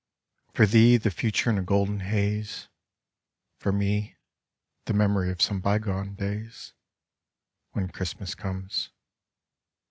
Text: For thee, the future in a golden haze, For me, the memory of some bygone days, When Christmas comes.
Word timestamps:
For 0.55 0.65
thee, 0.65 0.97
the 0.97 1.11
future 1.11 1.51
in 1.51 1.59
a 1.59 1.61
golden 1.61 1.99
haze, 1.99 2.67
For 3.59 3.71
me, 3.71 4.15
the 4.85 4.95
memory 4.95 5.29
of 5.29 5.43
some 5.43 5.59
bygone 5.61 6.15
days, 6.15 6.73
When 7.73 7.87
Christmas 7.87 8.33
comes. 8.33 8.89